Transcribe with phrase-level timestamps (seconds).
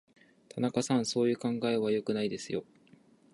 [0.49, 2.65] 田中さん、そういう考え方は良くないですよ。